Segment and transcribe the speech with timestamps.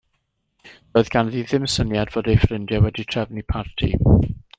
[0.97, 3.91] Doedd ganddi ddim syniad fod ei ffrindiau wedi trefnu parti.